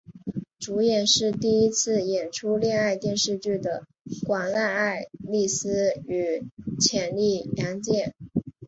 [0.57, 3.85] 主演是第一次演出恋爱电视剧的
[4.25, 8.15] 广濑爱丽丝与浅利阳介。